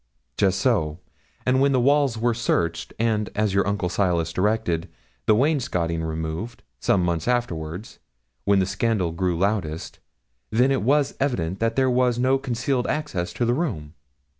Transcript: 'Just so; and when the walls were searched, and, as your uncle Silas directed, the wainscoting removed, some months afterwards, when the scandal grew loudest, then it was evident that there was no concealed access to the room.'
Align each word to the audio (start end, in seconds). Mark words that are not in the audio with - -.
'Just 0.35 0.59
so; 0.59 0.97
and 1.45 1.61
when 1.61 1.73
the 1.73 1.79
walls 1.79 2.17
were 2.17 2.33
searched, 2.33 2.91
and, 2.97 3.29
as 3.35 3.53
your 3.53 3.67
uncle 3.67 3.87
Silas 3.87 4.33
directed, 4.33 4.89
the 5.27 5.35
wainscoting 5.35 6.03
removed, 6.03 6.63
some 6.79 7.03
months 7.05 7.27
afterwards, 7.27 7.99
when 8.43 8.57
the 8.57 8.65
scandal 8.65 9.11
grew 9.11 9.37
loudest, 9.37 9.99
then 10.49 10.71
it 10.71 10.81
was 10.81 11.13
evident 11.19 11.59
that 11.59 11.75
there 11.75 11.87
was 11.87 12.17
no 12.17 12.39
concealed 12.39 12.87
access 12.87 13.31
to 13.31 13.45
the 13.45 13.53
room.' 13.53 13.93